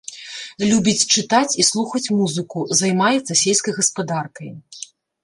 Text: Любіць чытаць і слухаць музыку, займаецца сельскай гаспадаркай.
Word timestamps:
Любіць 0.69 1.07
чытаць 1.15 1.57
і 1.63 1.65
слухаць 1.67 2.11
музыку, 2.21 2.57
займаецца 2.81 3.39
сельскай 3.43 3.77
гаспадаркай. 3.79 4.49